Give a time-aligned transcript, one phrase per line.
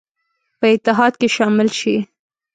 [0.59, 1.95] په اتحاد کې شامل شي.